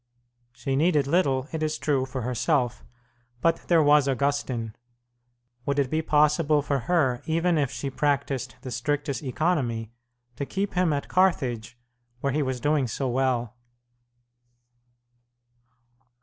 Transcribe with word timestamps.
She 0.51 0.75
needed 0.75 1.05
little, 1.05 1.47
it 1.51 1.61
is 1.61 1.77
true, 1.77 2.07
for 2.07 2.23
herself, 2.23 2.83
but 3.39 3.67
there 3.67 3.83
was 3.83 4.07
Augustine. 4.07 4.75
Would 5.67 5.77
it 5.77 5.91
be 5.91 6.01
possible 6.01 6.63
for 6.63 6.79
her, 6.89 7.21
even 7.27 7.55
if 7.55 7.69
she 7.69 7.91
practised 7.91 8.55
the 8.63 8.71
strictest 8.71 9.21
economy, 9.21 9.91
to 10.37 10.45
keep 10.47 10.73
him 10.73 10.91
at 10.91 11.07
Carthage, 11.07 11.77
where 12.19 12.33
he 12.33 12.41
was 12.41 12.59
doing 12.59 12.87
so 12.87 13.07
well? 13.07 13.55